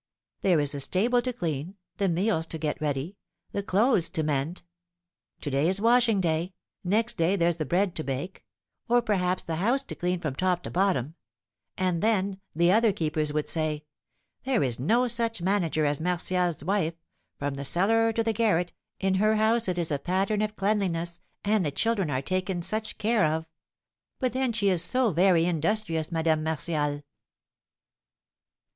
There 0.41 0.59
is 0.59 0.71
the 0.71 0.79
stable 0.79 1.21
to 1.21 1.31
clean, 1.31 1.75
the 1.97 2.09
meals 2.09 2.47
to 2.47 2.57
get 2.57 2.81
ready, 2.81 3.17
the 3.51 3.61
clothes 3.61 4.09
to 4.09 4.23
mend; 4.23 4.63
to 5.41 5.51
day 5.51 5.69
is 5.69 5.79
washing 5.79 6.19
day, 6.19 6.55
next 6.83 7.17
day 7.17 7.35
there's 7.35 7.57
the 7.57 7.67
bread 7.67 7.93
to 7.97 8.03
bake, 8.03 8.43
or 8.89 9.03
perhaps 9.03 9.43
the 9.43 9.57
house 9.57 9.83
to 9.83 9.93
clean 9.93 10.19
from 10.19 10.33
top 10.33 10.63
to 10.63 10.71
bottom; 10.71 11.13
and, 11.77 12.01
then, 12.01 12.41
the 12.55 12.71
other 12.71 12.91
keepers 12.91 13.31
would 13.31 13.47
say, 13.47 13.85
'There 14.43 14.63
is 14.63 14.79
no 14.79 15.05
such 15.07 15.39
manager 15.39 15.85
as 15.85 16.01
Martial's 16.01 16.63
wife; 16.63 16.95
from 17.37 17.53
the 17.53 17.63
cellar 17.63 18.11
to 18.11 18.23
the 18.23 18.33
garret, 18.33 18.73
in 18.99 19.13
her 19.21 19.35
house, 19.35 19.67
it 19.67 19.77
is 19.77 19.91
a 19.91 19.99
pattern 19.99 20.41
of 20.41 20.55
cleanliness, 20.55 21.19
and 21.43 21.63
the 21.63 21.69
children 21.69 22.09
are 22.09 22.23
taken 22.23 22.63
such 22.63 22.97
care 22.97 23.23
of! 23.23 23.45
But 24.17 24.33
then 24.33 24.51
she 24.51 24.67
is 24.69 24.83
so 24.83 25.11
very 25.11 25.45
industrious, 25.45 26.11
Madame 26.11 26.41
Martial.'" 26.43 27.03